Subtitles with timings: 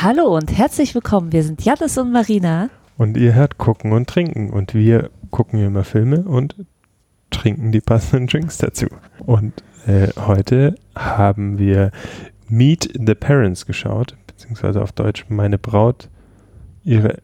[0.00, 1.32] Hallo und herzlich willkommen.
[1.32, 2.70] Wir sind Janis und Marina.
[2.98, 4.50] Und ihr hört Gucken und Trinken.
[4.50, 6.54] Und wir gucken immer Filme und
[7.30, 8.86] trinken die passenden Drinks dazu.
[9.26, 9.54] Und
[9.88, 11.90] äh, heute haben wir
[12.48, 16.08] Meet the Parents geschaut, beziehungsweise auf Deutsch Meine Braut,
[16.84, 17.18] ihre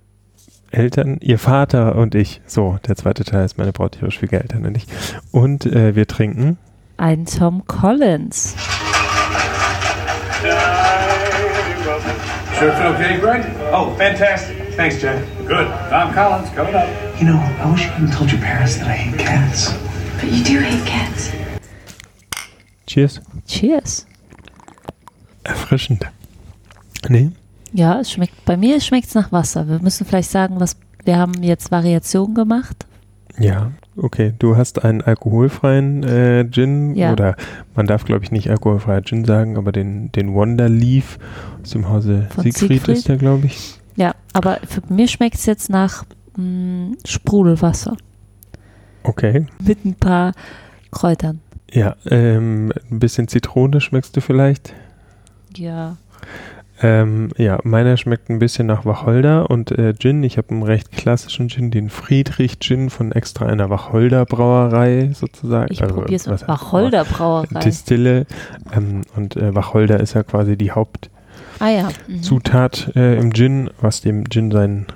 [0.72, 2.40] Eltern, ihr Vater und ich.
[2.44, 4.88] So, der zweite Teil ist Meine Braut, ihre Schwiegereltern und ich.
[5.30, 6.58] Und äh, wir trinken
[6.96, 8.56] ein Tom Collins.
[12.64, 13.44] Sure feel okay, Greg?
[13.74, 14.56] Oh, fantastic.
[14.72, 15.22] Thanks, Jen.
[15.46, 15.68] Good.
[15.90, 16.88] Tom Collins, coming up.
[17.20, 19.74] You know, I wish you hadn't told your parents that I hate cats.
[20.18, 21.30] But you do hate cats.
[22.86, 23.20] Cheers.
[23.46, 24.06] Cheers.
[25.44, 26.06] Erfrischend.
[27.10, 27.32] Nee?
[27.74, 29.68] Ja, es schmeckt, bei mir schmeckt es nach Wasser.
[29.68, 32.86] Wir müssen vielleicht sagen, was, wir haben jetzt Variationen gemacht.
[33.38, 34.32] Ja, okay.
[34.38, 37.12] Du hast einen alkoholfreien äh, Gin Ja.
[37.12, 37.36] oder
[37.74, 41.18] man darf glaube ich nicht alkoholfreier Gin sagen, aber den, den Wonder Leaf
[41.62, 42.96] aus dem Hause Siegfried, Siegfried?
[42.98, 43.78] ist der glaube ich.
[43.96, 46.04] Ja, aber für mich schmeckt es jetzt nach
[46.36, 47.96] mh, Sprudelwasser
[49.02, 49.46] Okay.
[49.64, 50.32] mit ein paar
[50.90, 51.40] Kräutern.
[51.72, 54.72] Ja, ähm, ein bisschen Zitrone schmeckst du vielleicht.
[55.56, 55.96] Ja.
[56.82, 60.24] Ähm, ja, meiner schmeckt ein bisschen nach Wacholder und äh, Gin.
[60.24, 65.72] Ich habe einen recht klassischen Gin, den Friedrich Gin von extra einer Wacholder Brauerei sozusagen.
[65.72, 67.60] Ich Also, probiere es mit Wacholder Brauerei.
[67.60, 68.26] Distille.
[68.74, 71.82] Ähm, und äh, Wacholder ist ja quasi die Ah ja.
[71.84, 72.14] Mhm.
[72.14, 74.86] Hauptzutat äh, im Gin, was dem Gin seinen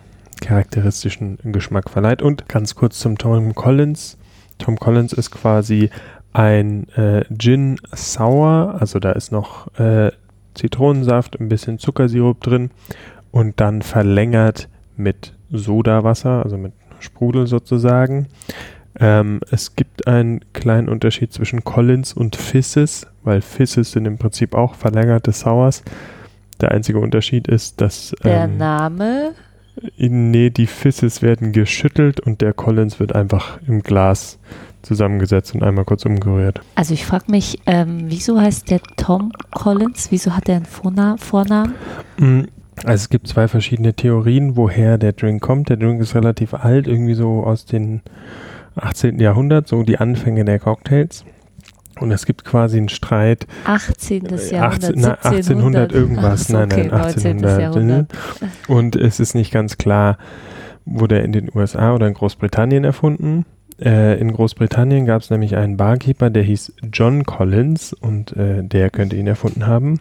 [0.41, 2.23] charakteristischen Geschmack verleiht.
[2.23, 4.17] Und ganz kurz zum Tom Collins.
[4.59, 5.91] Tom Collins ist quasi
[6.33, 10.11] ein äh, Gin Sour, also da ist noch äh,
[10.59, 12.71] Zitronensaft, ein bisschen Zuckersirup drin
[13.31, 18.27] und dann verlängert mit Sodawasser, also mit Sprudel sozusagen.
[18.99, 24.55] Ähm, es gibt einen kleinen Unterschied zwischen Collins und Fisses, weil Fisses sind im Prinzip
[24.55, 25.85] auch verlängerte Sours.
[26.61, 29.35] Der einzige Unterschied ist, dass Der ähm, Name,
[29.97, 34.41] nee, die Fisses werden geschüttelt und der Collins wird einfach im Glas
[34.83, 36.61] zusammengesetzt und einmal kurz umgerührt.
[36.75, 40.09] also ich frage mich, ähm, wieso heißt der Tom Collins?
[40.11, 41.75] Wieso hat er einen Vorna Vornamen?
[42.19, 42.43] Mm,
[42.85, 45.69] Also es gibt zwei verschiedene Theorien, woher der Drink kommt.
[45.69, 48.03] Der Drink ist relativ alt, irgendwie so aus dem
[48.77, 49.19] 18.
[49.19, 51.25] Jahrhundert, so die Anfänge der Cocktails.
[51.99, 54.27] Und es gibt quasi einen Streit, 18.
[54.27, 57.45] Äh, Jahrhundert, 18 na, 1800 irgendwas, so, nein, nein, okay, 19.
[57.45, 57.61] 1800.
[57.61, 58.13] Jahrhundert.
[58.69, 60.17] Und es ist nicht ganz klar,
[60.85, 63.45] wurde er in den USA oder in Großbritannien erfunden.
[63.81, 68.91] Äh, in Großbritannien gab es nämlich einen Barkeeper, der hieß John Collins und äh, der
[68.91, 70.01] könnte ihn erfunden haben.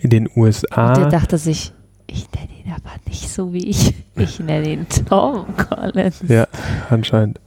[0.00, 0.88] In den USA.
[0.88, 1.72] Und der dachte sich,
[2.06, 3.94] ich nenne ihn aber nicht so wie ich.
[4.16, 6.22] Ich nenne ihn Tom Collins.
[6.28, 6.46] Ja,
[6.88, 7.40] anscheinend.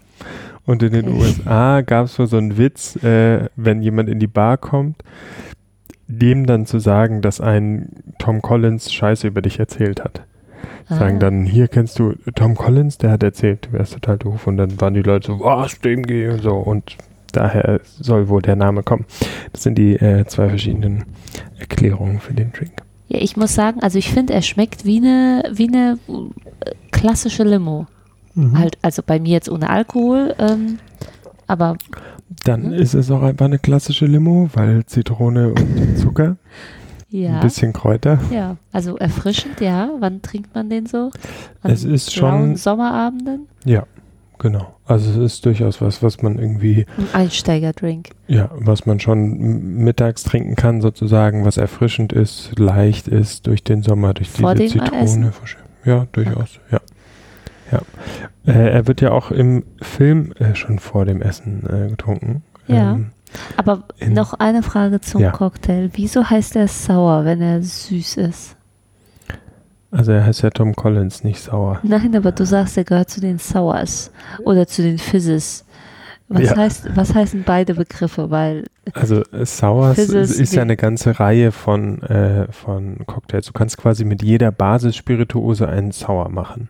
[0.66, 1.08] Und in den.
[1.08, 5.02] USA gab es wohl so einen Witz, äh, wenn jemand in die Bar kommt,
[6.08, 7.90] dem dann zu sagen, dass ein
[8.20, 10.24] Tom Collins Scheiße über dich erzählt hat.
[10.90, 11.20] Sagen Ah.
[11.20, 14.48] dann, hier kennst du Tom Collins, der hat erzählt, du wärst total doof.
[14.48, 16.56] Und dann waren die Leute so, was, dem gehe und so.
[16.56, 16.96] Und
[17.32, 19.06] daher soll wohl der Name kommen.
[19.54, 21.04] Das sind die äh, zwei verschiedenen
[21.60, 22.72] Erklärungen für den Drink.
[23.10, 27.44] Ja, ich muss sagen, also ich finde, er schmeckt wie eine, wie eine äh, klassische
[27.44, 27.88] Limo.
[28.36, 28.58] Mhm.
[28.58, 30.80] Halt, also bei mir jetzt ohne Alkohol, ähm,
[31.48, 31.78] aber
[32.44, 32.74] Dann Mhm.
[32.74, 36.36] ist es auch einfach eine klassische Limo, weil Zitrone und Zucker,
[37.10, 37.36] ja.
[37.36, 38.20] ein bisschen Kräuter.
[38.32, 39.90] Ja, also erfrischend, ja.
[40.00, 41.12] Wann trinkt man den so?
[41.64, 43.48] Es ist schon- Sommerabenden?
[43.66, 43.86] Ja,
[44.40, 44.74] genau.
[44.86, 48.10] Also es ist durchaus was, was man irgendwie, Ein Einsteigerdrink.
[48.28, 53.84] ja, was man schon mittags trinken kann, sozusagen, was erfrischend ist, leicht ist durch den
[53.84, 55.34] Sommer, durch Vor diese dem Zitrone.
[55.84, 56.80] Ja, durchaus, ja.
[57.72, 57.82] Ja.
[58.46, 62.44] Äh, er wird ja auch im Film äh, schon vor dem Essen äh, getrunken.
[62.68, 62.94] Ja.
[62.94, 63.12] Ähm,
[63.58, 65.32] Aber In- noch eine Frage zum Ja.
[65.32, 65.90] Cocktail.
[65.94, 68.56] Wieso heißt er sauer, wenn er süß ist?
[69.92, 71.80] also er heißt ja Tom Collins, nicht sauer.
[71.84, 74.12] Nein, aber du sagst, er gehört zu den Sours
[74.44, 75.66] oder zu den Fizzes.
[76.30, 76.58] Was, Ja.
[76.58, 78.30] heißt, was heißen beide Begriffe?
[78.30, 83.46] Weil, Also äh, Sours Fizzes ist, ja eine ganze Reihe von, äh, von Cocktails.
[83.46, 86.68] Du kannst quasi mit jeder Basisspirituose einen Sour machen.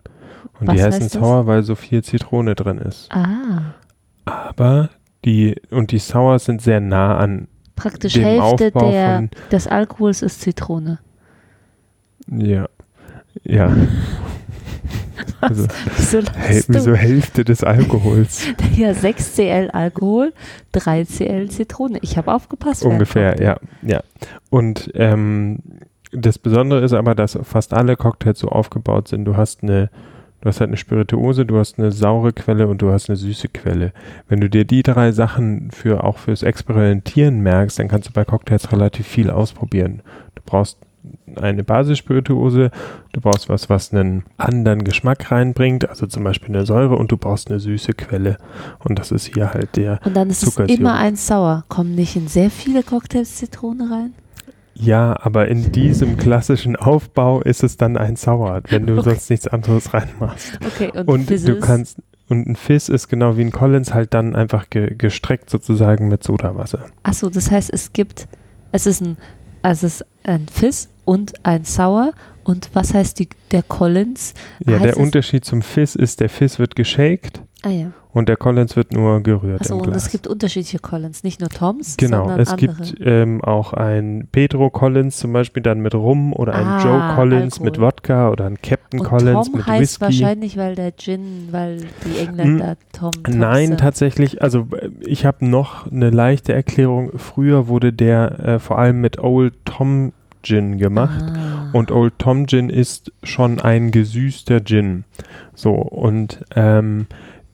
[0.60, 1.12] Und Was die heißen heißt?
[1.14, 3.08] Sour, weil so viel Zitrone drin ist.
[3.10, 3.74] ah,
[4.24, 4.90] Aber
[5.24, 9.66] die, und die Sours sind sehr nah an, praktisch Dem Hälfte Aufbau der, von- des
[9.66, 10.98] Alkohols ist Zitrone.
[12.28, 12.68] ja,
[13.44, 13.74] ja.
[15.40, 15.66] Also,
[15.96, 16.94] Wieso lachst wieso?
[16.94, 18.42] Hälfte des Alkohols?
[18.76, 20.32] Ja, 6 Cl Alkohol,
[20.72, 21.98] 3 Cl Zitrone.
[22.02, 22.84] Ich habe aufgepasst.
[22.84, 24.00] Ungefähr, ja, ja.
[24.50, 25.58] Und ähm,
[26.12, 29.24] das Besondere ist aber, dass fast alle Cocktails so aufgebaut sind.
[29.26, 29.90] Du hast eine,
[30.40, 33.48] du hast halt eine Spirituose, du hast eine saure Quelle und du hast eine süße
[33.48, 33.92] Quelle.
[34.28, 38.24] Wenn du dir die drei Sachen für auch fürs Experimentieren merkst, dann kannst du bei
[38.24, 40.02] Cocktails relativ viel ausprobieren.
[40.34, 40.78] Du brauchst
[41.36, 42.70] eine Basisspirituose,
[43.12, 47.16] du brauchst was, was einen anderen Geschmack reinbringt, also zum Beispiel eine Säure und du
[47.16, 48.38] brauchst eine süße Quelle.
[48.80, 51.64] Und das ist hier halt der Und dann ist es immer ein Sauer.
[51.68, 54.14] Kommen nicht in sehr viele Cocktails Zitrone rein?
[54.78, 59.02] Ja, aber in diesem klassischen Aufbau ist es dann ein Sauer, wenn du Okay.
[59.10, 60.58] sonst nichts anderes reinmachst.
[60.64, 61.98] Okay, und, Und du kannst,
[62.28, 66.22] und ein Fizz ist genau wie ein Collins halt dann einfach ge, gestreckt sozusagen mit
[66.22, 66.86] Sodawasser.
[67.02, 68.28] Achso, das heißt, es gibt,
[68.72, 69.16] es ist ein,
[69.62, 72.12] also es ist ein Fizz und ein Sauer.
[72.44, 74.32] Und was heißt die, der Collins?
[74.64, 77.90] Ja, Heißt der Unterschied zum Fizz ist, der Fizz wird geshaked Ah ja.
[78.18, 81.96] Und der Collins wird nur gerührt im und es gibt unterschiedliche Collins, nicht nur Toms,
[81.96, 82.56] Genau, es andere.
[82.74, 87.14] gibt ähm, auch ein Pedro Collins zum Beispiel dann mit Rum oder ein Ah, Joe
[87.14, 87.86] Collins mit Alkohol.
[87.88, 90.00] Wodka oder ein Captain und Collins Tom mit heißt Whisky.
[90.02, 93.12] wahrscheinlich, weil der Gin, weil die Engländer Tom.
[93.22, 93.80] Tom Nein, sind.
[93.80, 97.12] tatsächlich, also äh, ich habe noch eine leichte Erklärung.
[97.16, 100.12] Früher wurde der äh, vor allem mit Old Tom
[100.42, 101.22] Gin gemacht.
[101.22, 101.70] Ah.
[101.72, 105.04] Und Old Tom Gin ist schon ein gesüßter Gin.
[105.54, 107.06] So, und ähm,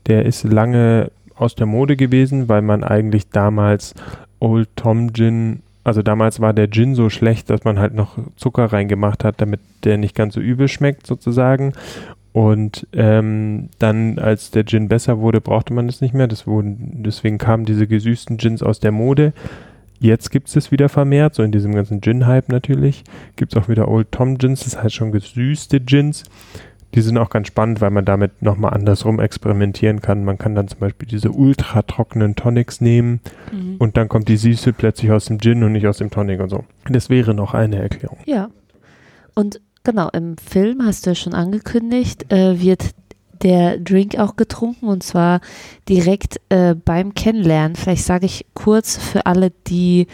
[0.06, 3.94] der ist lange aus der Mode gewesen, weil man eigentlich damals
[4.40, 8.66] Old Tom Gin, also damals war der Gin so schlecht, dass man halt noch Zucker
[8.66, 11.72] reingemacht hat, damit der nicht ganz so übel schmeckt sozusagen.
[12.32, 16.28] Und ähm, dann, als der Gin besser wurde, brauchte man es nicht mehr.
[16.46, 19.32] Wurden, deswegen kamen diese gesüßten Gins aus der Mode.
[20.00, 23.04] Jetzt gibt es es wieder vermehrt, so in diesem ganzen Gin-Hype natürlich.
[23.36, 26.24] Gibt es auch wieder Old Tom Gins, das heißt schon gesüßte Gins.
[26.94, 30.24] Die sind auch ganz spannend, weil man damit nochmal andersrum experimentieren kann.
[30.24, 33.20] Man kann dann zum Beispiel diese ultra trockenen Tonics nehmen
[33.52, 33.76] Mhm.
[33.78, 36.50] und dann kommt die Süße plötzlich aus dem Gin und nicht aus dem Tonic und
[36.50, 36.64] so.
[36.88, 38.18] Das wäre noch eine Erklärung.
[38.26, 38.48] Ja.
[39.34, 42.90] Und genau, im Film hast du ja schon angekündigt, äh, wird
[43.42, 45.40] der Drink auch getrunken und zwar
[45.88, 47.74] direkt äh, beim Kennenlernen.
[47.76, 50.06] Vielleicht sage ich kurz für alle, die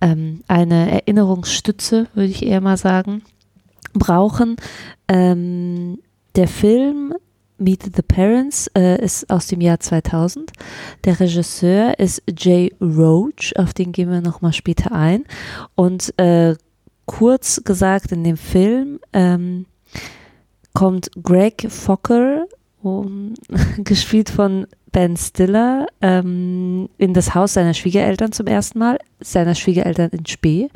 [0.00, 3.22] ähm, eine Erinnerungsstütze, würde ich eher mal sagen,
[3.92, 4.56] brauchen.
[5.06, 5.98] Ähm,
[6.34, 7.14] der Film
[7.58, 10.52] Meet the Parents äh, ist aus dem Jahr 2000.
[11.04, 15.24] Der Regisseur ist Jay Roach, auf den gehen wir nochmal später ein.
[15.74, 16.56] Und äh,
[17.06, 19.66] kurz gesagt, in dem Film ähm,
[20.74, 22.46] kommt Greg Fokker,
[22.82, 23.34] um,
[23.78, 30.10] gespielt von Ben Stiller, ähm, in das Haus seiner Schwiegereltern zum ersten Mal, seiner Schwiegereltern
[30.10, 30.68] in Spee.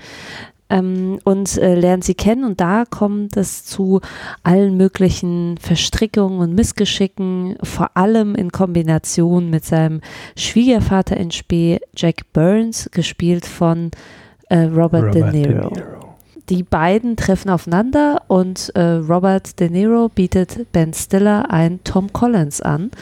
[0.69, 4.01] Ähm, und äh, lernt sie kennen und da kommt es zu
[4.43, 10.01] allen möglichen Verstrickungen und Missgeschicken, vor allem in Kombination mit seinem
[10.37, 13.93] Schwiegervater in Spee, Jack Burns, gespielt von
[14.49, 15.71] äh, Robert, De Niro.
[16.49, 22.61] Die beiden treffen aufeinander und äh, Robert De Niro bietet Ben Stiller ein Tom Collins
[22.61, 22.93] an.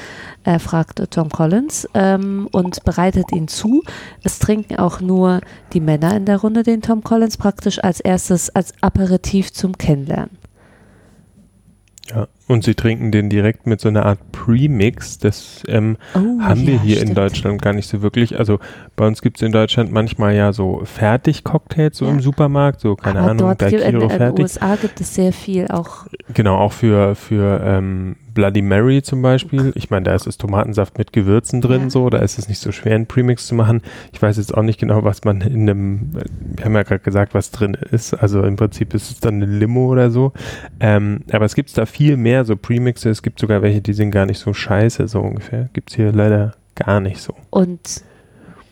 [0.45, 3.83] Er fragt Tom Collins ähm, und bereitet ihn zu.
[4.23, 5.41] Es trinken auch nur
[5.75, 10.39] die Männer in der Runde den Tom Collins praktisch als erstes als Aperitif zum Kennenlernen.
[12.07, 15.19] Ja, und sie trinken den direkt mit so einer Art Premix.
[15.19, 17.19] Das ähm, Oh, haben wir ja, hier in stimmt.
[17.19, 18.39] Deutschland gar nicht so wirklich.
[18.39, 18.59] Also
[18.97, 22.11] bei uns gibt es in Deutschland manchmal ja so Fertig-Cocktails so Ja.
[22.11, 24.43] im Supermarkt, so keine Aber Ahnung, gibt, in, Daiquiri in den fertig.
[24.43, 26.07] USA gibt es sehr viel auch.
[26.35, 29.73] Genau, auch für, für ähm, Bloody Mary zum Beispiel.
[29.77, 31.91] Ich meine, da ist es Tomatensaft mit Gewürzen drin, Ja.
[31.91, 33.81] so, da ist es nicht so schwer, einen Premix zu machen.
[34.13, 36.11] Ich weiß jetzt auch nicht genau, was man in einem,
[36.57, 38.13] wir haben ja gerade gesagt, was drin ist.
[38.13, 40.33] Also im Prinzip ist es dann eine Limo oder so.
[40.81, 43.11] Ähm, aber es gibt da viel mehr so Premixe.
[43.11, 45.69] Es gibt sogar welche, die sind gar nicht so scheiße, so ungefähr.
[45.73, 47.35] Gibt es hier leider gar nicht so.
[47.51, 48.03] Und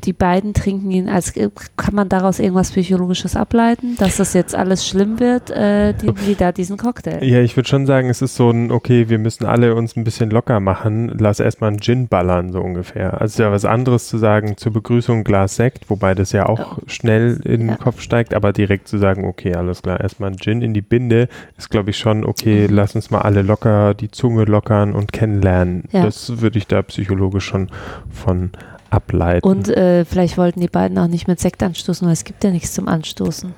[0.04, 1.32] die beiden trinken ihn als.
[1.76, 6.34] Kann man daraus irgendwas Psychologisches ableiten, dass das jetzt alles schlimm wird, äh, die, wie
[6.34, 7.22] da diesen Cocktail?
[7.24, 10.04] Ja, ich würde schon sagen, es ist so ein, okay, wir müssen alle uns ein
[10.04, 13.20] bisschen locker machen, lass erstmal einen Gin ballern, so ungefähr.
[13.20, 17.40] Also ja was anderes zu sagen, zur Begrüßung Glas Sekt, wobei das ja auch schnell
[17.44, 17.76] in den Ja.
[17.76, 21.28] Kopf steigt, aber direkt zu sagen, okay, alles klar, erstmal ein Gin in die Binde,
[21.56, 22.74] ist glaube ich schon, okay, Mhm.
[22.74, 25.84] lass uns mal alle locker die Zunge lockern und kennenlernen.
[25.92, 26.04] Ja.
[26.04, 27.68] Das würde ich da psychologisch schon
[28.10, 28.50] von
[28.92, 29.46] ableiten.
[29.48, 32.50] Und äh, vielleicht wollten die beiden auch nicht mit Sekt anstoßen, weil es gibt ja
[32.50, 33.54] nichts zum Anstoßen.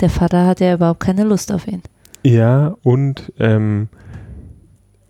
[0.00, 1.82] Der Vater hat ja überhaupt keine Lust auf ihn.
[2.24, 3.88] Ja, und ähm,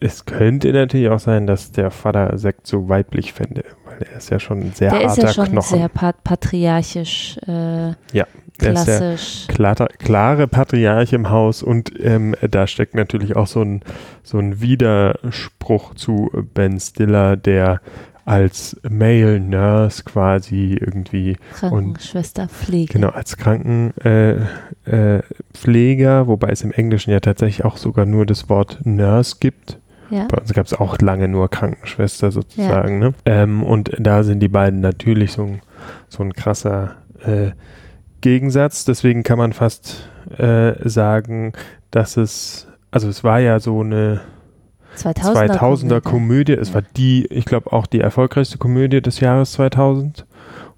[0.00, 4.30] es könnte natürlich auch sein, dass der Vater Sekt so weiblich fände, weil er ist
[4.30, 5.78] ja schon ein sehr Der ist harter ja schon Knochen.
[5.78, 8.26] sehr pat patriarchisch, äh, Der ist
[8.60, 9.46] der klassisch.
[9.48, 13.82] klare, klare Patriarch im Haus und ähm, da steckt natürlich auch so ein,
[14.22, 17.80] so ein Widerspruch zu Ben Stiller, der
[18.28, 22.92] als Male Nurse quasi irgendwie Krankenschwester, Pflege.
[22.92, 24.48] Genau, als Krankenpfleger,
[24.84, 25.22] äh,
[25.54, 29.78] Pfleger, wobei es im Englischen ja tatsächlich auch sogar nur das Wort Nurse gibt.
[30.10, 30.26] Ja.
[30.26, 32.98] Bei uns gab es auch lange nur Krankenschwester sozusagen.
[32.98, 33.14] Ne?
[33.24, 35.60] Ähm, und da sind die beiden natürlich so ein,
[36.08, 37.52] so ein krasser äh,
[38.20, 38.84] Gegensatz.
[38.84, 41.54] Deswegen kann man fast äh, sagen,
[41.90, 44.20] dass es, also es war ja so eine
[44.98, 46.52] 2000er, 2000er Komödie.
[46.54, 50.26] Es war die, ich glaube auch die erfolgreichste Komödie des Jahres 2000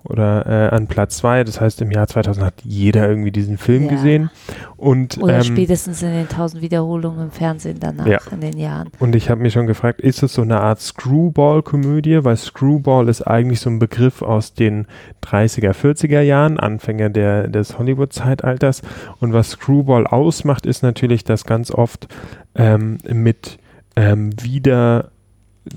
[0.03, 1.45] oder äh, an Platz zwei.
[1.45, 3.91] Das heißt, im Jahr 2000 hat jeder irgendwie diesen Film Ja.
[3.91, 4.31] gesehen.
[4.79, 8.19] Und, Oder ähm, spätestens in den 1000 Wiederholungen im Fernsehen danach, Ja.
[8.33, 8.89] in den Jahren.
[8.99, 12.25] und ich habe mich schon gefragt, ist es so eine Art Screwball-Komödie?
[12.25, 14.87] Weil Screwball ist eigentlich so ein Begriff aus den
[15.23, 18.81] 30er, 40er Jahren, Anfänger der, des Hollywood-Zeitalters.
[19.21, 22.09] Und was Screwball ausmacht, ist natürlich, dass ganz oft
[22.55, 23.59] ähm, mit
[23.97, 25.11] ähm, wieder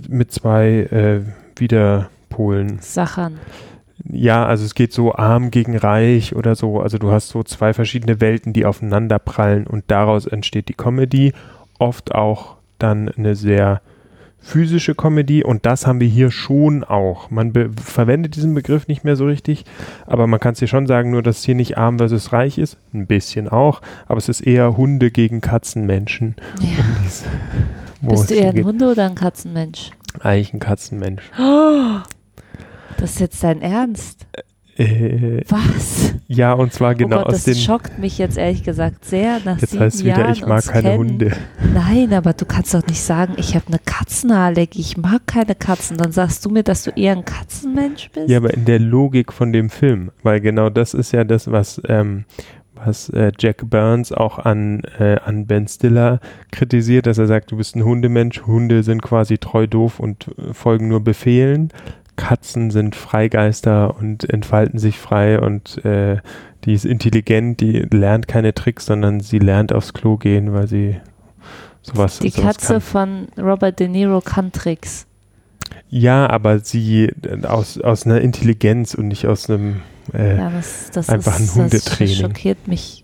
[0.08, 1.22] mit zwei äh,
[1.56, 3.40] Widerpolen Sachern.
[4.10, 6.82] Ja, also es geht so arm gegen reich oder so.
[6.82, 11.34] Also du hast so zwei verschiedene Welten, die aufeinander prallen und daraus entsteht die Comedy.
[11.80, 13.82] Oft auch dann eine sehr
[14.44, 17.32] physische Comedy und das haben wir hier schon auch.
[17.32, 19.64] Man verwendet diesen Begriff nicht mehr so richtig,
[20.06, 22.58] aber man kann es hier schon sagen, nur dass es hier nicht arm versus reich
[22.58, 22.78] ist.
[22.94, 26.36] Ein bisschen auch, aber es ist eher Hunde gegen Katzenmenschen.
[26.60, 26.84] Ja.
[28.10, 28.64] Bist du eher ein.
[28.64, 29.92] Hunde- oder ein Katzenmensch?
[30.20, 31.24] Eigentlich ein Katzenmensch.
[32.98, 34.28] Das ist jetzt dein Ernst.
[34.78, 36.14] Äh, Was?
[36.28, 37.56] ja, und zwar genau oh Gott, aus das den.
[37.56, 39.40] schockt mich jetzt ehrlich gesagt sehr.
[39.46, 40.98] Nach Jetzt sieben heißt es wieder, Jahren ich mag keine kennen.
[41.00, 41.32] Hunde.
[41.74, 45.98] Nein, aber du kannst doch nicht sagen, ich habe eine Katzenallergie, ich mag keine Katzen.
[45.98, 48.30] Dann sagst du mir, dass du eher ein Katzenmensch bist?
[48.30, 51.82] Ja, aber in der Logik von dem Film, weil genau das ist ja das, was,
[51.88, 52.26] ähm,
[52.86, 56.20] was äh, Jack Burns auch an, äh, an Ben Stiller
[56.52, 60.54] kritisiert, dass er sagt, du bist ein Hundemensch, Hunde sind quasi treu doof und äh,
[60.54, 61.70] folgen nur Befehlen.
[62.16, 66.18] Katzen sind Freigeister und entfalten sich frei und äh,
[66.66, 70.98] die ist intelligent, die lernt keine Tricks, sondern sie lernt aufs Klo gehen, weil sie
[71.82, 72.82] sowas Die sowas Katze kann.
[72.82, 75.08] von Robert De Niro kann Tricks.
[75.90, 79.82] Ja, aber sie äh, aus, aus einer Intelligenz und nicht aus einem
[80.14, 82.14] äh, Ja, das, das einfach ein ist, Hundetraining.
[82.14, 83.04] Das schockiert mich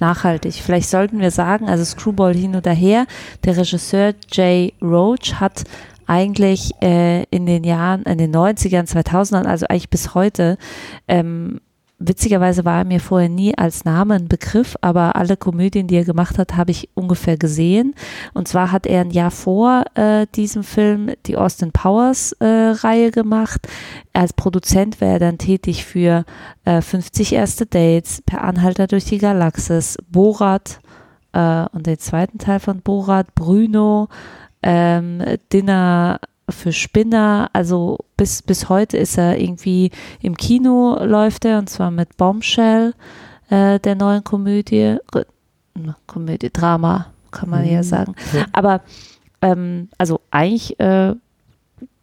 [0.00, 0.54] nachhaltig.
[0.54, 3.06] Vielleicht sollten wir sagen, also Screwball hin oder her,
[3.44, 5.64] der Regisseur Jay Roach hat
[6.06, 10.58] eigentlich äh, in den Jahren, in den 90ern, 2000ern, also eigentlich bis heute,
[11.08, 11.60] ähm,
[11.98, 16.04] witzigerweise war er mir vorher nie als Name ein Begriff, aber alle Komödien, die er
[16.04, 17.94] gemacht hat, habe ich ungefähr gesehen.
[18.32, 23.10] Und zwar hat er ein Jahr vor äh, diesem Film die Austin Powers äh, Reihe
[23.10, 23.68] gemacht.
[24.12, 26.24] Als Produzent war er dann tätig für
[26.64, 30.80] äh, 50 erste Dates, Per Anhalter durch die Galaxis, Borat
[31.32, 34.08] äh, und den zweiten Teil von Borat, Bruno,
[34.62, 35.22] ähm,
[35.52, 41.70] Dinner für Spinner, also bis, bis heute ist er irgendwie im Kino läuft er und
[41.70, 42.94] zwar mit Bombshell,
[43.50, 44.96] äh, der neuen Komödie,
[46.06, 47.82] Komödie, Drama, kann man ja Mhm.
[47.82, 48.14] sagen.
[48.32, 48.46] Ja.
[48.52, 48.82] Aber
[49.42, 51.14] ähm, also eigentlich äh,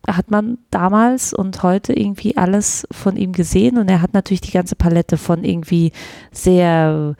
[0.07, 4.51] hat man damals und heute irgendwie alles von ihm gesehen und er hat natürlich die
[4.51, 5.91] ganze Palette von irgendwie
[6.31, 7.15] sehr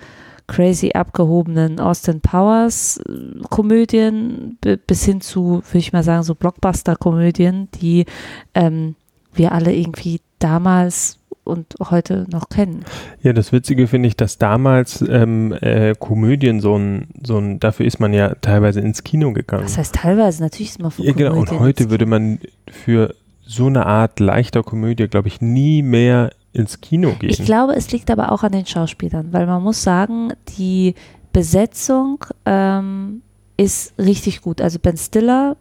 [0.52, 6.36] crazy abgehobenen Austin Powers äh, Komödien bi- bis hin zu, würde ich mal sagen, so
[6.36, 8.06] Blockbuster-Komödien, die
[8.54, 8.96] ähm,
[9.34, 12.86] wir alle irgendwie damals und heute noch kennen.
[13.24, 17.86] Ja, das Witzige finde ich, dass damals ähm, äh, Komödien so ein, so ein, dafür
[17.86, 19.64] ist man ja teilweise ins Kino gegangen.
[19.64, 21.32] Das heißt, teilweise natürlich ist man von ja, genau.
[21.32, 22.40] Und Komödien heute würde man
[22.70, 23.16] für
[23.52, 27.30] so eine Art leichter Komödie, glaube ich, nie mehr ins Kino gehen.
[27.30, 30.96] Ich glaube, es liegt aber auch an den Schauspielern, weil man muss sagen, die
[31.34, 33.22] Besetzung ähm,
[33.58, 34.62] ist richtig gut.
[34.62, 35.56] Also Ben Stiller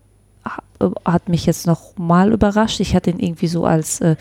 [0.44, 2.80] ha- hat mich jetzt noch mal überrascht.
[2.80, 4.16] Ich hatte ihn irgendwie so als äh,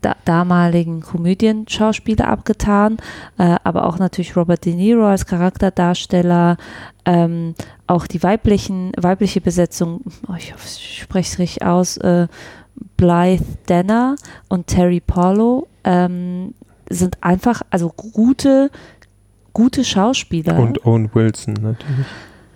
[0.00, 2.98] da damaligen Komödienschauspieler abgetan,
[3.38, 6.56] äh, aber auch natürlich Robert De Niro als Charakterdarsteller,
[7.04, 7.54] ähm,
[7.88, 12.28] auch die weiblichen, weibliche Besetzung, oh, ich hoffe, ich spreche es richtig aus, äh,
[12.96, 14.16] Blythe Danner
[14.48, 16.54] und Terry Paulo ähm,
[16.90, 18.70] sind einfach, also gute,
[19.52, 20.58] gute Schauspieler.
[20.58, 22.06] Und Owen Wilson natürlich.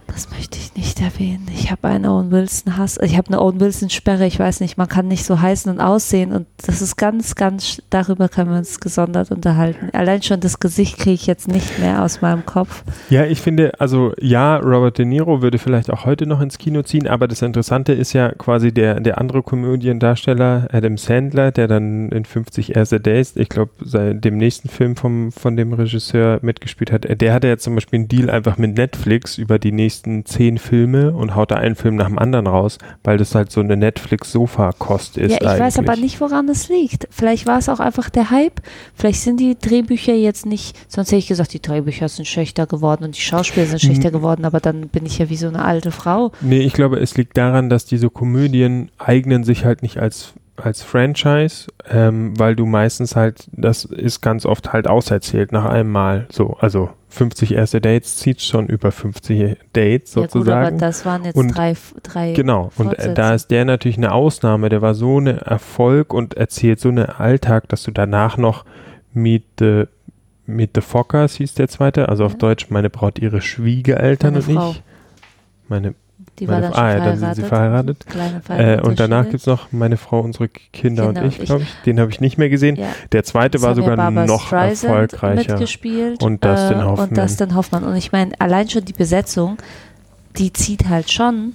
[0.07, 1.47] Das möchte ich nicht erwähnen.
[1.55, 2.99] Ich habe einen Owen Wilson Hass.
[3.03, 4.27] Ich habe eine Owen Wilson Sperre.
[4.27, 6.33] Ich weiß nicht, man kann nicht so heißen und aussehen.
[6.33, 9.89] Und das ist ganz, ganz, darüber können wir uns gesondert unterhalten.
[9.93, 12.85] Allein schon das Gesicht kriege ich jetzt nicht mehr aus meinem Kopf.
[13.09, 16.83] Ja, ich finde, also ja, Robert De Niro würde vielleicht auch heute noch ins Kino
[16.83, 22.11] ziehen, aber das Interessante ist ja quasi der, der andere Komödiendarsteller, Adam Sandler, der dann
[22.11, 27.21] in 50 Erste Days, ich glaube, dem nächsten Film vom, von dem Regisseur mitgespielt hat,
[27.21, 29.92] der hatte ja zum Beispiel einen Deal einfach mit Netflix über die nächsten
[30.25, 33.61] zehn Filme und haut da einen Film nach dem anderen raus, weil das halt so
[33.61, 35.31] eine Netflix-Sofa-Kost ist.
[35.33, 36.03] ja, ich weiß aber eigentlich.
[36.13, 37.07] nicht, woran es liegt.
[37.11, 38.61] Vielleicht war es auch einfach der Hype.
[38.95, 43.05] Vielleicht sind die Drehbücher jetzt nicht, sonst hätte ich gesagt, die Drehbücher sind schlechter geworden
[43.05, 44.13] und die Schauspieler sind schlechter Mhm.
[44.15, 46.33] geworden, aber dann bin ich ja wie so eine alte Frau.
[46.41, 50.83] Nee, ich glaube, es liegt daran, dass diese Komödien eignen sich halt nicht als als
[50.83, 56.27] Franchise, ähm, weil du meistens halt, das ist ganz oft halt auserzählt nach einem Mal.
[56.31, 60.67] So, also 50 erste Dates zieht schon über 50 Dates Ja gut, sozusagen.
[60.67, 63.15] aber das waren jetzt Und drei, drei Genau, und äh, Fortsätze.
[63.15, 67.07] da ist der natürlich eine Ausnahme, der war so eine Erfolg und erzählt so einen
[67.07, 68.65] Alltag, dass du danach noch
[69.15, 69.85] Meet the,
[70.47, 72.39] Meet the Fockers hieß der zweite, also auf Ja.
[72.39, 74.71] Deutsch, meine Braut, ihre Schwiegereltern Meine und Frau.
[74.73, 74.83] ich.
[75.69, 75.95] Meine,
[76.39, 77.37] Die war meine- dann schon ah, ja, dann verheiratet.
[77.37, 78.07] sind sie verheiratet.
[78.07, 81.63] Äh, Verheiratet und danach gibt es noch meine Frau, unsere Kinder, Kinder und ich, glaube
[81.63, 81.75] ich.
[81.85, 82.77] Den habe ich nicht mehr gesehen.
[82.77, 82.87] Ja.
[83.13, 85.53] Der zweite Es war sogar Barbra noch Streisand erfolgreicher.
[85.53, 87.09] mitgespielt Und Dustin äh, Hoffman.
[87.11, 87.85] Und Dustin Hoffmann.
[87.85, 89.57] Und ich meine, allein schon die Besetzung,
[90.39, 91.55] die zieht halt schon.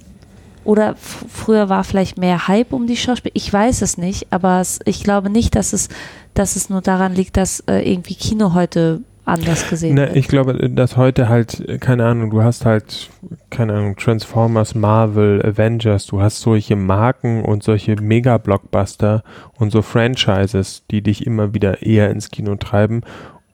[0.64, 3.34] Oder früher war vielleicht mehr Hype um die Schauspieler.
[3.34, 5.88] Ich weiß es nicht, aber es, ich glaube nicht, dass es,
[6.34, 10.16] dass es nur daran liegt, dass äh, irgendwie Kino heute anders gesehen Na, wird.
[10.16, 13.10] ich glaube, dass heute halt, keine Ahnung, du hast halt,
[13.50, 19.22] keine Ahnung, Transformers, Marvel, Avengers, du hast solche Marken und solche Mega-Blockbuster
[19.56, 23.02] und so Franchises, die dich immer wieder eher ins Kino treiben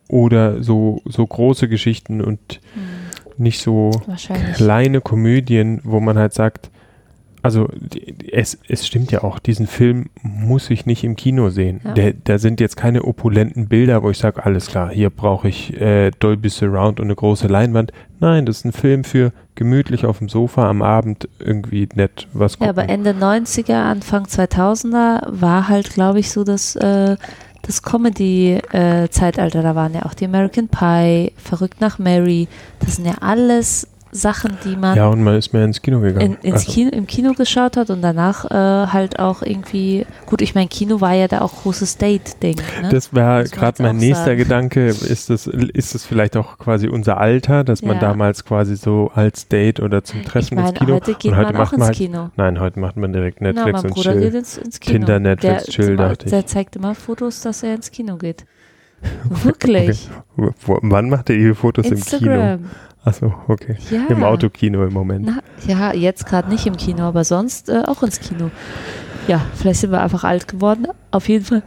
[0.09, 2.61] oder so, so große Geschichten und
[3.37, 3.91] nicht so
[4.55, 6.71] kleine Komödien, wo man halt sagt,
[7.45, 7.69] also
[8.33, 11.83] es, es stimmt ja auch, diesen Film muss ich nicht im Kino sehen.
[11.85, 11.93] Ja.
[11.93, 15.79] Der, da sind jetzt keine opulenten Bilder, wo ich sage, alles klar, hier brauche ich
[15.79, 17.93] äh, Dolby Surround und eine große Leinwand.
[18.19, 22.55] Nein, das ist ein Film für gemütlich auf dem Sofa am Abend irgendwie nett was
[22.55, 22.71] Ja, gucken.
[22.71, 27.17] aber Ende 90er, Anfang 2000er war halt, glaube ich, so das, äh,
[27.61, 29.63] das Comedy-Zeitalter.
[29.63, 32.49] da waren ja auch die American Pie, Verrückt nach Mary.
[32.81, 36.05] Das sind ja alles Sachen, die man ja, und man ist mehr ins Kino in,
[36.05, 36.37] gegangen.
[36.43, 40.55] ins Also, Kino, im Kino geschaut hat und danach äh, halt auch irgendwie, gut, ich
[40.55, 42.57] meine, Kino war ja da auch großes Date-Ding.
[42.83, 42.91] Ne?
[42.91, 44.39] Das war man gerade mein auch nächster sagen.
[44.39, 44.87] Gedanke.
[44.87, 48.03] Ist das, ist das vielleicht auch quasi unser Alter, dass man Ja.
[48.03, 51.37] damals quasi so als Date oder zum ich Treffen meine, ins Kino heute geht und
[51.37, 52.31] heute man auch macht man ins halt, Kino.
[52.37, 54.21] Nein, heute macht man direkt Na, Netflix mein und Bruder chill.
[54.21, 54.99] geht ins, ins Kino.
[54.99, 56.31] Tinder, Netflix, der, chill, dachte ich.
[56.31, 58.45] Der zeigt immer Fotos, dass er ins Kino geht.
[59.43, 60.09] Wirklich.
[60.37, 60.53] Okay.
[60.83, 62.59] Wann macht er ihre Fotos im Kino?
[63.05, 63.77] Achso, okay.
[63.91, 64.07] Ja.
[64.09, 65.27] Im Autokino im Moment.
[65.27, 68.51] Na, ja, jetzt gerade nicht im Kino, aber sonst äh, auch ins Kino.
[69.29, 70.87] Ja, vielleicht sind wir einfach alt geworden.
[71.11, 71.63] Auf jeden Fall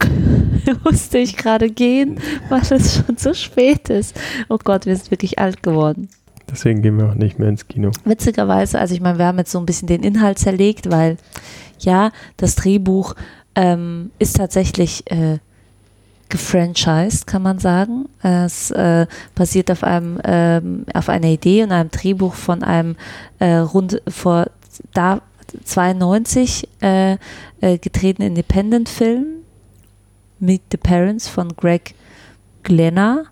[0.84, 4.18] musste ich gerade gehen, weil es schon zu spät ist.
[4.48, 6.08] Oh Gott, wir sind wirklich alt geworden.
[6.50, 7.90] Deswegen gehen wir auch nicht mehr ins Kino.
[8.04, 11.18] Witzigerweise, also ich meine, wir haben jetzt so ein bisschen den Inhalt zerlegt, weil
[11.78, 13.14] ja, das Drehbuch
[13.54, 15.38] ähm, ist tatsächlich äh,
[16.28, 18.06] gefranchised, kann man sagen.
[18.22, 22.96] Es äh, basiert auf einem ähm, auf einer Idee und einem Drehbuch von einem
[23.38, 24.46] äh, rund vor
[24.92, 25.20] da
[25.64, 27.16] 92 äh,
[27.60, 29.38] äh, gedrehten Independent-Film
[30.40, 31.94] Meet the Parents von Greg
[32.62, 33.24] Glenner.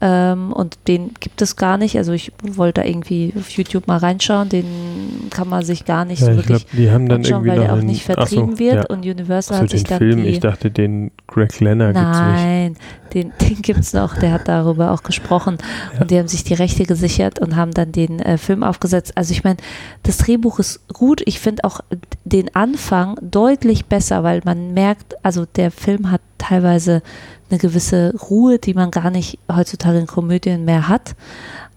[0.00, 1.96] Ähm, und den gibt es gar nicht.
[1.96, 4.48] Also ich wollte da irgendwie auf YouTube mal reinschauen.
[4.48, 4.64] Den
[5.30, 7.60] kann man sich gar nicht Ja, so ich glaube, wirklich die haben dann anschauen, irgendwie
[7.60, 8.74] weil der auch nicht vertrieben achso, wird.
[8.74, 8.84] Ja.
[8.86, 12.06] Und Universal Achso, hat sich den dann Film, die, ich dachte, den Greg Lenner gibt's
[12.06, 12.18] nicht.
[12.20, 12.76] Nein,
[13.12, 15.58] den, den gibt es noch, der hat darüber auch gesprochen.
[15.94, 16.02] Ja.
[16.02, 19.12] Und die haben sich die Rechte gesichert und haben dann den äh, Film aufgesetzt.
[19.16, 19.56] Also ich meine,
[20.04, 21.22] das Drehbuch ist gut.
[21.24, 21.80] Ich finde auch
[22.24, 27.02] den Anfang deutlich besser, weil man merkt, also der Film hat teilweise
[27.50, 31.14] eine gewisse Ruhe, die man gar nicht heutzutage in Komödien mehr hat.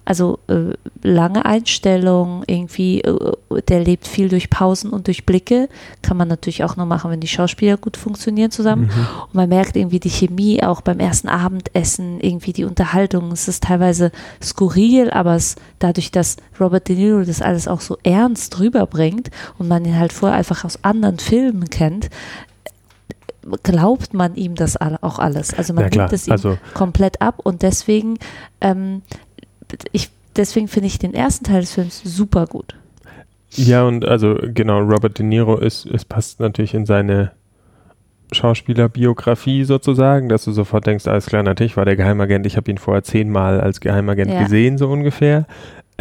[0.03, 3.33] Also äh, lange Einstellungen, irgendwie, äh,
[3.67, 5.69] der lebt viel durch Pausen und durch Blicke.
[6.01, 8.83] Kann man natürlich auch nur machen, wenn die Schauspieler gut funktionieren zusammen.
[8.83, 9.07] Mhm.
[9.27, 13.31] Und man merkt irgendwie die Chemie auch beim ersten Abendessen, irgendwie die Unterhaltung.
[13.31, 17.97] Es ist teilweise skurril, aber es, dadurch, dass Robert De Niro das alles auch so
[18.01, 19.29] ernst rüberbringt
[19.59, 22.09] und man ihn halt vorher einfach aus anderen Filmen kennt,
[23.63, 25.53] glaubt man ihm das auch alles.
[25.53, 28.17] Also man Ja nimmt es ihm also komplett ab und deswegen,
[28.61, 29.01] ähm,
[29.91, 32.75] ich, deswegen finde ich den ersten Teil des Films super gut.
[33.51, 37.31] Ja, und also genau, Robert De Niro ist, es passt natürlich in seine
[38.31, 42.77] Schauspielerbiografie sozusagen, dass du sofort denkst, alles klar, natürlich war der Geheimagent, ich habe ihn
[42.77, 44.43] vorher zehnmal als Geheimagent Ja.
[44.43, 45.47] gesehen, so ungefähr.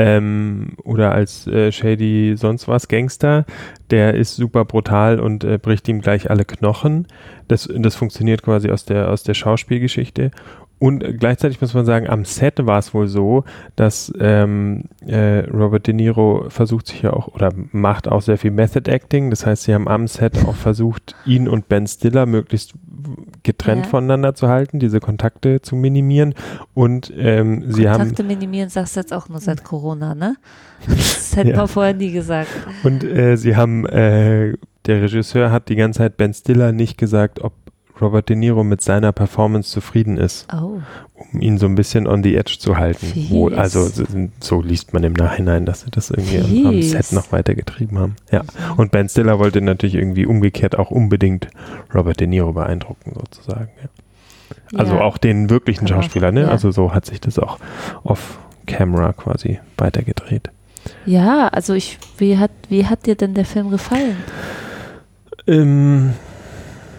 [0.03, 3.45] Ähm, oder als äh, Shady sonst was Gangster,
[3.91, 7.07] der ist super brutal und äh, bricht ihm gleich alle Knochen.
[7.49, 10.31] Das, das funktioniert quasi aus der, aus der Schauspielgeschichte.
[10.81, 13.45] Und gleichzeitig muss man sagen, am Set war es wohl so,
[13.77, 18.51] dass ähm, äh, Robert De Niro versucht sich ja auch oder macht auch sehr viel
[18.51, 19.29] Method Acting.
[19.31, 22.73] Das heißt, sie haben am Set auch versucht, ihn und Ben Stiller möglichst
[23.43, 23.91] getrennt Ja.
[23.91, 26.35] voneinander zu halten, diese Kontakte zu minimieren.
[26.73, 30.37] Und ähm, sie haben Kontakte minimieren sagst du jetzt auch nur seit Corona, ne?
[30.87, 31.57] Das hätte Ja.
[31.59, 32.49] man vorher nie gesagt.
[32.85, 34.55] Und äh, sie haben, äh,
[34.87, 37.53] der Regisseur hat die ganze Zeit Ben Stiller nicht gesagt, ob
[38.01, 40.81] Robert De Niro mit seiner Performance zufrieden ist, Oh.
[41.33, 43.07] um ihn so ein bisschen on the edge zu halten.
[43.31, 43.59] Wohl, Fies.
[43.77, 44.05] also
[44.41, 46.91] so- liest man im Nachhinein, dass sie das irgendwie am, am Fies.
[46.93, 48.17] Set noch weitergetrieben haben.
[48.31, 48.43] Ja.
[48.77, 51.49] Und Ben Stiller wollte natürlich irgendwie umgekehrt auch unbedingt
[51.95, 53.69] Robert De Niro beeindrucken, sozusagen.
[53.83, 54.79] Ja.
[54.79, 55.01] Also Ja.
[55.03, 56.43] auch den wirklichen Kann Schauspieler, ne?
[56.43, 56.49] ja.
[56.49, 57.59] Also so hat sich das auch
[58.05, 60.51] off Camera quasi weitergedreht.
[61.05, 64.17] Ja, also ich, wie hat, wie hat dir denn der Film gefallen?
[65.47, 66.15] Ähm,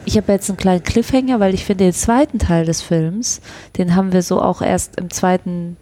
[0.05, 3.41] Ich habe jetzt einen kleinen Cliffhanger, weil ich finde den zweiten Teil des Films,
[3.77, 5.77] den haben wir so auch erst im zweiten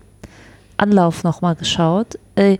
[0.78, 2.20] Anlauf nochmal geschaut.
[2.36, 2.58] Äh,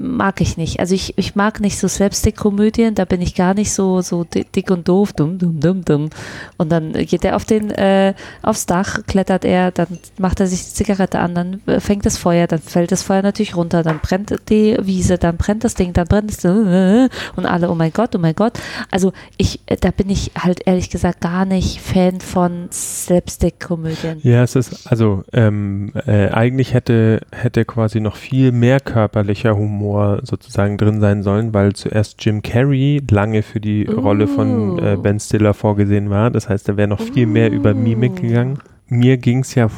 [0.00, 0.80] mag ich nicht.
[0.80, 4.44] Also ich, ich mag nicht so Slapstick-Komödien, da bin ich gar nicht so, so di-
[4.44, 6.10] dick und doof, dumm, dumm, dumm, dumm.
[6.56, 9.86] Und dann geht er auf den, äh, aufs Dach, klettert er, dann
[10.18, 13.56] macht er sich die Zigarette an, dann fängt das Feuer, dann fällt das Feuer natürlich
[13.56, 17.70] runter, dann brennt die Wiese, dann brennt das Ding, dann brennt es äh, und alle,
[17.70, 18.58] oh mein Gott, oh mein Gott.
[18.90, 24.20] Also ich, äh, da bin ich halt ehrlich gesagt gar nicht Fan von Slapstick-Komödien.
[24.22, 30.20] ja, es ist, also ähm, äh, eigentlich hätte, hätte quasi noch viel mehr körperlicher Humor
[30.22, 34.96] sozusagen drin sein sollen, weil zuerst Jim Carrey lange für die Rolle von äh.
[34.96, 36.30] Ben Stiller vorgesehen war.
[36.30, 38.58] Das heißt, da wäre noch viel mehr über Mimik gegangen.
[38.88, 39.68] Mir ging es ja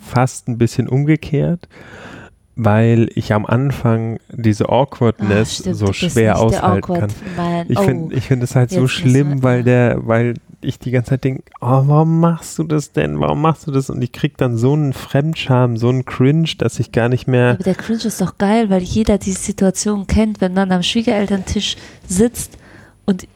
[0.00, 1.68] fast ein bisschen umgekehrt,
[2.56, 7.10] weil ich am Anfang diese Awkwardness stimmt, so schwer aushalten kann.
[7.36, 7.66] Man.
[7.68, 7.82] Ich oh.
[7.82, 11.42] finde ich find es halt so schlimm, weil der, weil ich die ganze Zeit denke,
[11.60, 13.20] oh, warum machst du das denn?
[13.20, 13.90] Warum machst du das?
[13.90, 17.52] Und ich krieg dann so einen Fremdscham, so einen Cringe, dass ich gar nicht mehr.
[17.52, 21.76] Aber der Cringe ist doch geil, weil jeder diese Situation kennt, wenn man am Schwiegerelterntisch
[22.06, 22.58] sitzt
[23.06, 23.26] und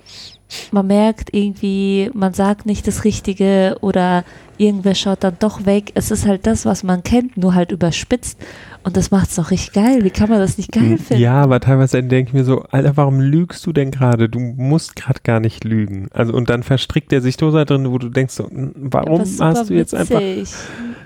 [0.73, 4.25] man merkt irgendwie, man sagt nicht das Richtige oder
[4.59, 5.93] irgendwer schaut dann doch weg.
[5.95, 8.39] Es ist halt das, was man kennt, nur halt überspitzt.
[8.85, 10.05] Und das macht es doch richtig geil.
[10.05, 11.23] Wie kann man das nicht geil finden?
[11.23, 14.29] Ja, aber teilweise denke ich mir so, Alter, warum lügst du denn gerade?
[14.29, 16.09] Du musst gerade gar nicht lügen.
[16.13, 19.21] Also und dann verstrickt er sich so da drin, wo du denkst so, hm, warum
[19.21, 20.21] hast du jetzt einfach.
[20.21, 20.55] witzig.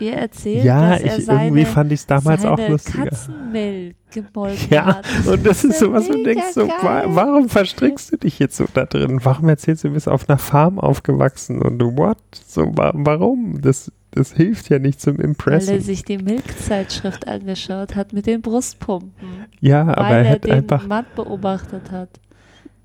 [0.01, 3.05] Ihr erzählt, Ja, dass er ich, seine, irgendwie fand ich es damals auch lustiger.
[3.05, 5.07] Katzenmilch gemolken Ja, hat.
[5.27, 8.65] und das ist so, was du denkst, so, wa warum verstrickst du dich jetzt so
[8.73, 9.21] da drin?
[9.23, 12.19] Warum erzählst du, du bist auf einer Farm aufgewachsen und du, what?
[12.47, 13.61] So, wa warum?
[13.61, 15.81] Das, das hilft ja nicht zum Weil er Impressen.
[15.81, 19.13] sich die Milchzeitschrift angeschaut hat mit den Brustpumpen.
[19.61, 22.09] Ja, aber weil er er hätte den einfach, Mann beobachtet hat.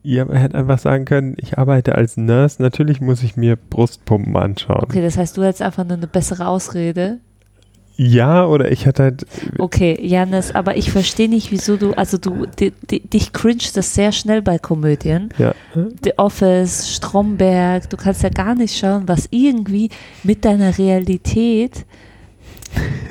[0.03, 4.35] ja, er hätte einfach sagen können, ich arbeite als Nurse, natürlich muss ich mir Brustpumpen
[4.35, 4.83] anschauen.
[4.83, 7.19] Okay, das heißt, du hättest einfach nur eine bessere Ausrede.
[7.95, 9.25] Ja, oder ich hätte halt,
[9.59, 13.93] Okay, Janis, aber ich verstehe nicht, wieso du, also du, di, di, dich cringed das
[13.93, 15.29] sehr schnell bei Komödien.
[15.37, 15.53] ja,
[16.03, 19.89] The Office, Stromberg, du kannst ja gar nicht schauen, was irgendwie
[20.23, 21.85] mit deiner Realität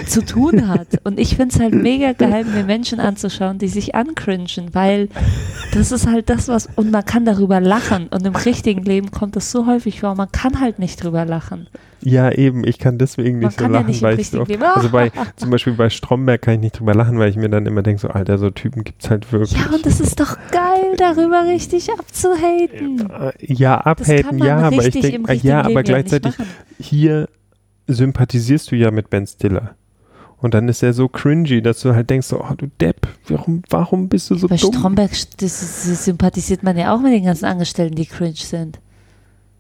[0.07, 0.89] zu tun hat.
[1.05, 5.09] Und ich finde es halt mega geil, mir Menschen anzuschauen, die sich ancringen, weil
[5.73, 8.09] das ist halt das, was, und man kann darüber lachen.
[8.09, 11.67] Und im richtigen Leben kommt das so häufig vor, man kann halt nicht drüber lachen.
[12.03, 14.41] ja eben, ich kann deswegen Man nicht so kann ja lachen, im weil ich so,
[14.43, 17.49] oft- also bei, zum Beispiel bei Stromberg kann ich nicht drüber lachen, weil ich mir
[17.49, 19.53] dann immer denke, so, Alter, so Typen gibt's halt wirklich.
[19.59, 23.09] Ja, und es ist doch geil, darüber richtig abzuhaten.
[23.41, 26.35] Ja, Das abhaten, man ja, aber ich denke, ja, aber ja gleichzeitig
[26.81, 27.29] hier
[27.87, 29.75] sympathisierst du ja mit Ben Stiller.
[30.39, 33.63] Und dann ist er so cringy, dass du halt denkst, so, oh du Depp, warum,
[33.71, 34.73] warum bist du so Bei dumm?
[34.73, 38.81] Stromberg das, das sympathisiert man ja auch mit den ganzen Angestellten, die cringe sind.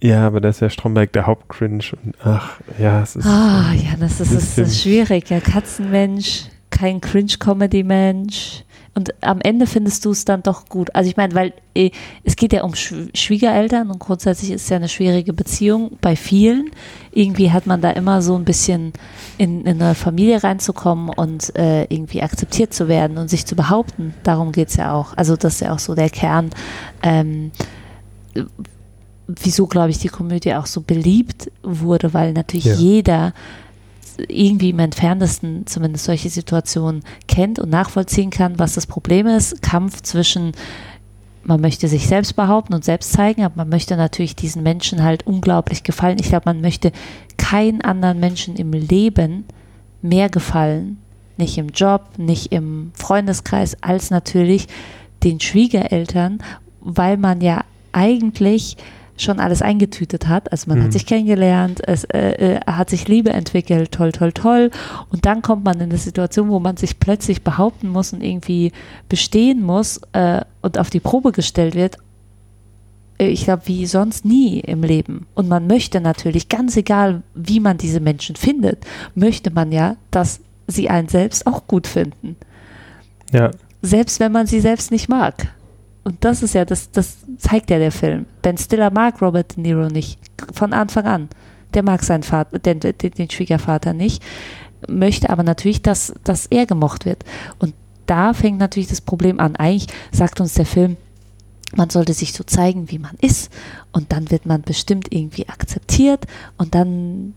[0.03, 1.85] Ja, aber da ist ja Stromberg der Hauptcringe.
[2.05, 3.25] Und ach, ja, es ist.
[3.25, 5.31] Ah, ja, das ist, das ist schwierig.
[5.31, 6.47] Ja, Katzenmensch,
[6.83, 8.65] kein Cringe-Comedy-Mensch.
[8.95, 10.95] Und am Ende findest du es dann doch gut.
[10.95, 11.91] Also ich meine, weil äh,
[12.25, 16.17] es geht ja um Schw Schwiegereltern und grundsätzlich ist es ja eine schwierige Beziehung bei
[16.17, 16.71] vielen.
[17.13, 18.93] Irgendwie hat man da immer so ein bisschen
[19.39, 24.13] in, in eine Familie reinzukommen und äh, irgendwie akzeptiert zu werden und sich zu behaupten.
[24.25, 25.17] Darum geht es ja auch.
[25.17, 26.51] Also das ist ja auch so der Kern.
[27.03, 27.53] Ähm,
[29.29, 32.75] wieso, glaube ich, die Komödie auch so beliebt wurde, weil natürlich Ja.
[32.75, 33.33] jeder
[34.19, 39.63] irgendwie im entferntesten zumindest solche Situationen kennt und nachvollziehen kann, was das Problem ist.
[39.63, 40.53] Kampf zwischen,
[41.45, 45.27] man möchte sich selbst behaupten und selbst zeigen, aber man möchte natürlich diesen Menschen halt
[45.27, 46.19] unglaublich gefallen.
[46.21, 46.93] Ich glaube, man möchte
[47.37, 49.45] keinen anderen Menschen im Leben
[50.03, 50.99] mehr gefallen,
[51.37, 54.67] nicht im Job, nicht im Freundeskreis, als natürlich
[55.23, 56.43] den Schwiegereltern,
[56.81, 58.77] weil man ja eigentlich
[59.17, 60.51] schon alles eingetütet hat.
[60.53, 60.85] Also man Mhm.
[60.85, 64.71] hat sich kennengelernt, es äh, äh, hat sich Liebe entwickelt, toll, toll, toll.
[65.11, 68.73] Und dann kommt man in eine Situation, wo man sich plötzlich behaupten muss und irgendwie
[69.09, 71.99] bestehen muss äh, und auf die Probe gestellt wird.
[73.19, 75.27] Äh, Ich glaube, wie sonst nie im Leben.
[75.35, 80.41] Und man möchte natürlich, ganz egal, wie man diese Menschen findet, möchte man ja, dass
[80.67, 82.37] sie einen selbst auch gut finden
[83.33, 83.51] Ja,
[83.83, 85.53] selbst wenn man sie selbst nicht mag.
[86.05, 88.27] Und das ist ja, das, das zeigt ja der Film.
[88.43, 90.19] Ben Stiller mag Robert De Niro nicht.
[90.53, 91.29] Von Anfang an.
[91.75, 94.23] der mag seinen Vater, den, den, den Schwiegervater nicht,
[94.89, 97.25] möchte aber natürlich, dass, dass er gemocht wird.
[97.59, 97.75] Und
[98.07, 99.57] da fängt natürlich das Problem an.
[99.57, 100.97] Eigentlich sagt uns der Film,
[101.75, 103.51] man sollte sich so zeigen, wie man ist
[103.93, 106.27] und dann wird man bestimmt irgendwie akzeptiert
[106.59, 107.35] und dann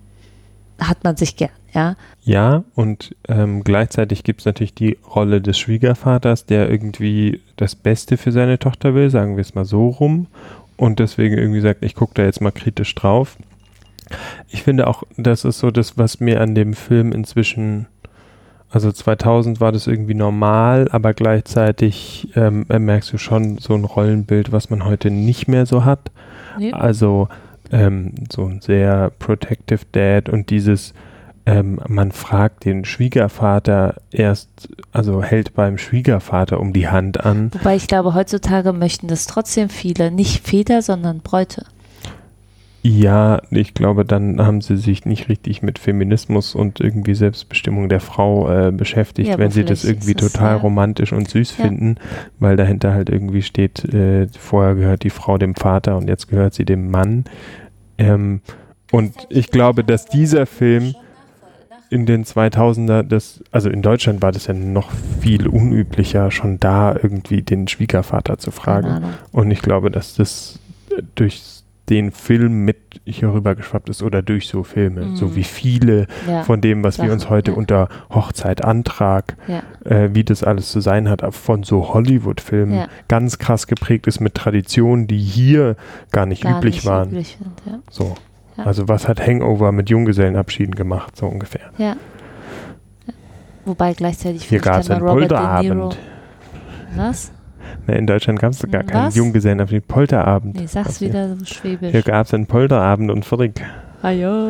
[0.79, 1.95] hat man sich gern, ja.
[2.23, 8.17] Ja, und ähm, gleichzeitig gibt es natürlich die Rolle des Schwiegervaters, der irgendwie das Beste
[8.17, 10.27] für seine Tochter will, sagen wir es mal so rum,
[10.77, 13.37] und deswegen irgendwie sagt, ich gucke da jetzt mal kritisch drauf.
[14.49, 17.87] Ich finde auch, das ist so das, was mir an dem Film inzwischen,
[18.69, 24.51] also 2000 war das irgendwie normal, aber gleichzeitig ähm, merkst du schon so ein Rollenbild,
[24.51, 26.11] was man heute nicht mehr so hat.
[26.57, 26.71] Nee.
[26.71, 27.29] Also
[27.71, 30.93] ähm, so ein sehr protective Dad und dieses,
[31.45, 37.51] ähm, man fragt den Schwiegervater erst, also hält beim Schwiegervater um die Hand an.
[37.53, 41.65] Wobei ich glaube, heutzutage möchten das trotzdem viele, nicht Väter, sondern Bräute.
[42.87, 47.99] Ja, ich glaube, dann haben sie sich nicht richtig mit Feminismus und irgendwie Selbstbestimmung der
[47.99, 50.61] Frau äh, beschäftigt, Ja, wenn sie das irgendwie total ja.
[50.61, 51.65] romantisch und süß Ja.
[51.65, 51.95] finden,
[52.39, 56.53] weil dahinter halt irgendwie steht, äh, vorher gehört die Frau dem Vater und jetzt gehört
[56.53, 57.25] sie dem Mann.
[57.97, 58.41] Ähm,
[58.91, 60.93] und ich glaube, dass dieser Film
[61.89, 66.93] in den 2000er, das, also in Deutschland war das ja noch viel unüblicher, schon da
[66.95, 69.03] irgendwie den Schwiegervater zu fragen.
[69.31, 70.59] Und ich glaube, dass das
[70.95, 71.41] äh, durch
[71.89, 75.15] den Film mit hier rübergeschwappt ist oder durch so Filme, Mhm.
[75.17, 77.57] so wie viele Ja, von dem, was wir Sachen, uns heute ja.
[77.57, 83.67] unter Hochzeitantrag, ja, äh, wie das alles zu sein hat, von so Hollywood-Filmen ganz krass
[83.67, 85.75] geprägt ist mit Traditionen, die hier
[86.11, 87.09] gar nicht gar üblich nicht waren.
[87.09, 87.81] üblich sind.
[87.91, 88.15] So.
[88.57, 88.63] Ja.
[88.65, 91.71] Also was hat Hangover mit Junggesellenabschieden gemacht, so ungefähr.
[91.77, 91.85] Ja.
[91.87, 93.13] ja.
[93.65, 95.97] Wobei gleichzeitig Hier gab es einen Polterabend.
[96.95, 97.31] Was?
[97.87, 99.15] Ne, in Deutschland gab es gar Hm, keinen was?
[99.15, 100.55] Junggesellenabschied, Polterabend.
[100.55, 101.91] Nee, sag's wieder so schwäbisch.
[101.91, 103.25] Hier gab es einen Polterabend und.
[104.01, 104.49] Ajo.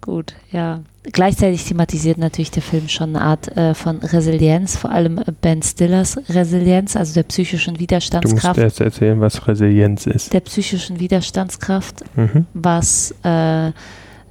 [0.00, 0.80] Gut, ja.
[1.02, 5.62] Gleichzeitig thematisiert natürlich der Film schon eine Art äh, von Resilienz, vor allem äh, Ben
[5.62, 8.58] Stillers Resilienz, also der psychischen Du musst Widerstandskraft.
[8.58, 10.32] erst erzählen, was Resilienz ist.
[10.32, 12.46] Der psychischen Widerstandskraft, Mhm.
[12.54, 13.72] was äh,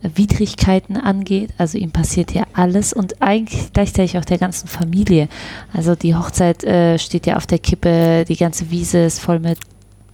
[0.02, 1.50] Widrigkeiten angeht.
[1.58, 5.28] Also ihm passiert ja alles und eigentlich gleichzeitig auch der ganzen Familie.
[5.74, 9.58] Also die Hochzeit äh, steht ja auf der Kippe, die ganze Wiese ist voll mit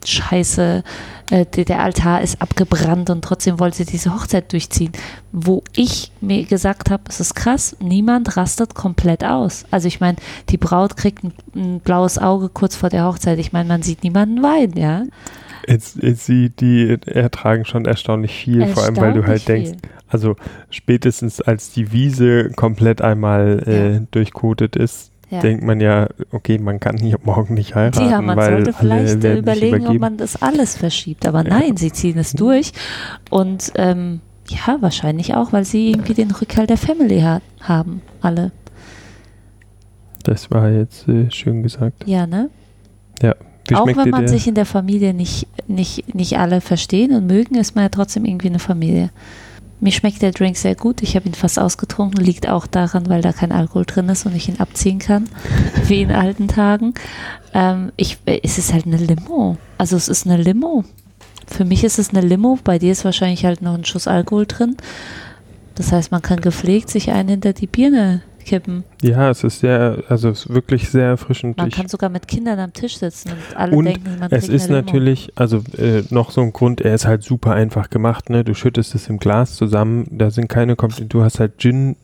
[0.07, 0.83] Scheiße,
[1.31, 4.91] äh, der, Altar ist abgebrannt und trotzdem wollte sie diese Hochzeit durchziehen.
[5.31, 9.65] Wo ich mir gesagt habe, es ist krass, niemand rastet komplett aus.
[9.71, 10.17] Also ich meine,
[10.49, 13.39] die Braut kriegt ein, ein blaues Auge kurz vor der Hochzeit.
[13.39, 15.03] Ich meine, man sieht niemanden weinen, ja.
[15.67, 19.89] Jetzt, jetzt sie, die ertragen schon erstaunlich viel, vor allem weil du halt Erstaunlich denkst,
[20.07, 20.35] also
[20.69, 25.39] spätestens als die Wiese komplett einmal äh, durchkotet ist, Ja.
[25.41, 29.07] denkt man ja, okay, man kann hier morgen nicht heiraten, Ja, man weil sollte alle
[29.07, 31.27] vielleicht überlegen, ob man das alles verschiebt.
[31.27, 31.49] Aber Ja.
[31.59, 32.71] nein, sie ziehen es durch.
[33.29, 38.01] Und ähm, ja, wahrscheinlich auch, weil sie irgendwie den Rückhalt der Family ha haben.
[38.21, 38.51] Alle.
[40.23, 42.03] Das war jetzt äh, schön gesagt.
[42.07, 42.49] Ja, ne?
[43.67, 47.55] Wie auch wenn man sich in der Familie nicht, nicht, nicht alle verstehen und mögen,
[47.55, 49.09] ist man ja trotzdem irgendwie eine Familie.
[49.79, 51.01] Mir schmeckt der Drink sehr gut.
[51.01, 52.23] Ich habe ihn fast ausgetrunken.
[52.23, 55.29] Liegt auch daran, weil da kein Alkohol drin ist und ich ihn abziehen kann,
[55.88, 56.93] wie in alten Tagen.
[57.53, 59.57] Ähm, ich, es ist halt eine Limo.
[59.77, 60.83] Also es ist eine Limo.
[61.47, 62.57] Für mich ist es eine Limo.
[62.63, 64.77] Bei dir ist wahrscheinlich halt noch ein Schuss Alkohol drin.
[65.75, 68.84] Das heißt, man kann gepflegt sich einen hinter die Birne kippen.
[69.01, 71.58] ja, es ist sehr, also es ist wirklich sehr erfrischend.
[71.58, 74.47] Man Ich- kann sogar mit Kindern am Tisch sitzen und alle Und denken, man Es
[74.47, 78.43] ist natürlich, also äh, noch so ein Grund, er ist halt super einfach gemacht, ne?
[78.43, 81.95] Du schüttest es im Glas zusammen, da sind keine Kompliment, du hast halt Gin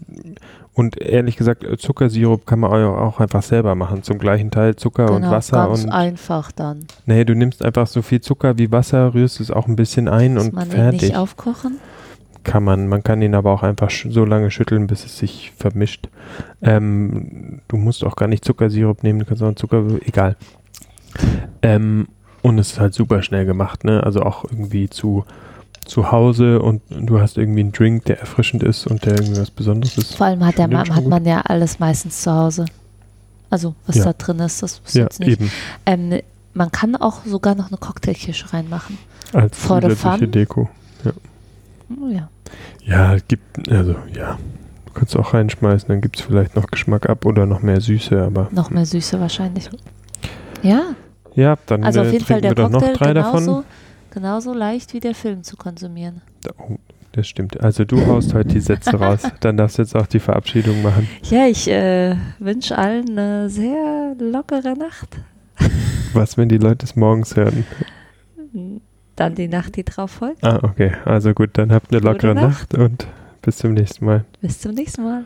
[0.73, 5.11] und ehrlich gesagt, äh, Zuckersirup kann man auch einfach selber machen, zum gleichen Teil Zucker
[5.11, 6.85] und genau, Wasser ganz und einfach dann.
[7.05, 10.35] nee, du nimmst einfach so viel Zucker wie Wasser, rührst es auch ein bisschen ein
[10.35, 11.01] Muss und man fertig.
[11.01, 11.77] nicht aufkochen?
[12.43, 16.07] Kann man, man kann ihn aber auch einfach so lange schütteln, bis es sich vermischt.
[16.61, 20.35] Ähm, du musst auch gar nicht Zuckersirup nehmen, du kannst auch Zucker, egal.
[21.61, 22.07] Ähm,
[22.41, 24.01] und es ist halt super schnell gemacht, ne?
[24.03, 25.25] Also auch irgendwie zu,
[25.85, 29.51] zu Hause und du hast irgendwie einen Drink, der erfrischend ist und der irgendwie was
[29.51, 30.15] Besonderes ist.
[30.15, 32.65] Vor allem hat, der, man, hat man ja alles meistens zu Hause.
[33.51, 34.05] Also, was Ja.
[34.05, 35.39] da drin ist, das ist Ja, jetzt nicht.
[35.39, 35.51] eben.
[35.85, 36.21] Ähm,
[36.53, 38.97] man kann auch sogar noch eine Cocktailkirsche reinmachen.
[39.33, 40.27] Als zusätzliche?
[40.27, 40.69] Deko.
[41.05, 41.09] Oh,
[42.09, 42.29] ja.
[42.83, 44.37] Ja, es gibt, also ja.
[44.85, 48.21] Du kannst auch reinschmeißen, dann gibt es vielleicht noch Geschmack ab oder noch mehr Süße,
[48.21, 49.69] aber Noch mehr Süße wahrscheinlich.
[50.63, 50.95] Ja,
[51.35, 53.63] ja, dann also äh, auf jeden Fall der wir doch noch drei genauso, davon.
[54.11, 56.21] genauso leicht wie der Film zu konsumieren.
[56.57, 56.75] Oh,
[57.13, 57.59] das stimmt.
[57.61, 59.21] Also du haust heute die Sätze raus.
[59.39, 61.07] Dann darfst du jetzt auch die Verabschiedung machen.
[61.23, 65.17] Ja, ich äh, wünsche allen eine sehr lockere Nacht.
[66.13, 67.65] Was, wenn die Leute es morgens hören?
[69.21, 70.43] Dann die Nacht, die drauf folgt.
[70.43, 70.91] Ah, okay.
[71.05, 72.73] Also gut, dann habt eine Gute lockere Nacht.
[72.73, 73.07] Nacht und
[73.41, 74.25] bis zum nächsten Mal.
[74.41, 75.25] Bis zum nächsten Mal.